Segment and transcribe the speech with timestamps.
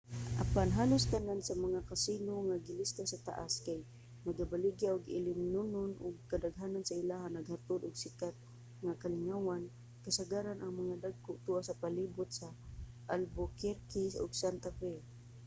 [0.43, 3.79] apan halos tanan sa mga casino nga gilista sa taas kay
[4.25, 8.35] nagabaligya og ilimnonon ug kadaghanan sa ilaha naghatod og sikat
[8.83, 9.63] nga kalingawan
[10.05, 12.47] kasagaran ang mga dagko tua sa palibot sa
[13.13, 14.93] albuquerque ug santa fe